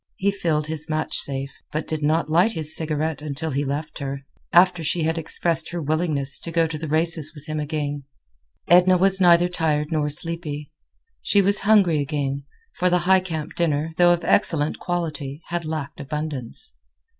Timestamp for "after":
4.51-4.83